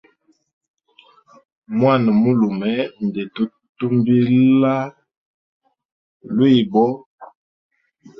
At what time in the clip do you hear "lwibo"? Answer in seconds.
6.35-6.85